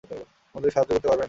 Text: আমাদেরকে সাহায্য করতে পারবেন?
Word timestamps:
আমাদেরকে 0.55 0.73
সাহায্য 0.73 0.91
করতে 0.91 1.07
পারবেন? 1.07 1.19